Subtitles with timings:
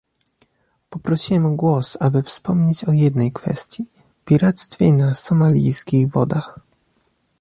[0.89, 3.85] Poprosiłem o głos, aby wspomnieć o jednej kwestii-
[4.25, 6.59] piractwie na somalijskich wodach